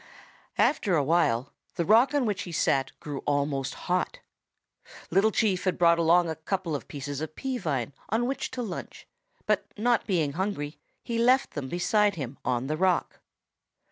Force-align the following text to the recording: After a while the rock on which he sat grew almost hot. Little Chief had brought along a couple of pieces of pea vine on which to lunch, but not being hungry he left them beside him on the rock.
After 0.57 0.95
a 0.95 1.03
while 1.03 1.53
the 1.75 1.85
rock 1.85 2.15
on 2.15 2.25
which 2.25 2.41
he 2.41 2.51
sat 2.51 2.91
grew 2.99 3.19
almost 3.27 3.75
hot. 3.85 4.17
Little 5.11 5.29
Chief 5.29 5.63
had 5.65 5.77
brought 5.77 5.99
along 5.99 6.27
a 6.27 6.35
couple 6.35 6.75
of 6.75 6.87
pieces 6.87 7.21
of 7.21 7.35
pea 7.35 7.59
vine 7.59 7.93
on 8.09 8.25
which 8.25 8.49
to 8.57 8.63
lunch, 8.63 9.05
but 9.45 9.67
not 9.77 10.07
being 10.07 10.33
hungry 10.33 10.79
he 11.03 11.19
left 11.19 11.51
them 11.51 11.69
beside 11.69 12.15
him 12.15 12.39
on 12.43 12.65
the 12.65 12.77
rock. 12.77 13.19